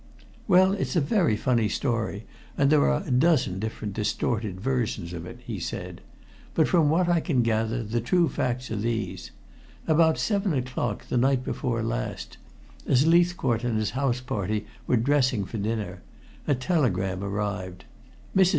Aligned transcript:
"Well, 0.47 0.71
it's 0.73 0.95
a 0.95 0.99
very 0.99 1.35
funny 1.37 1.69
story, 1.69 2.25
and 2.57 2.71
there 2.71 2.89
are 2.89 3.03
a 3.05 3.11
dozen 3.11 3.59
different 3.59 3.93
distorted 3.93 4.59
versions 4.59 5.13
of 5.13 5.27
it," 5.27 5.41
he 5.45 5.59
said. 5.59 6.01
"But 6.55 6.67
from 6.67 6.89
what 6.89 7.07
I 7.07 7.19
can 7.19 7.43
gather 7.43 7.83
the 7.83 8.01
true 8.01 8.27
facts 8.27 8.71
are 8.71 8.75
these: 8.77 9.29
About 9.87 10.17
seven 10.17 10.53
o'clock 10.55 11.05
the 11.07 11.17
night 11.17 11.43
before 11.43 11.83
last, 11.83 12.37
as 12.87 13.05
Leithcourt 13.05 13.63
and 13.63 13.77
his 13.77 13.91
house 13.91 14.21
party 14.21 14.65
were 14.87 14.97
dressing 14.97 15.45
for 15.45 15.59
dinner, 15.59 16.01
a 16.47 16.55
telegram 16.55 17.23
arrived. 17.23 17.85
Mrs. 18.35 18.49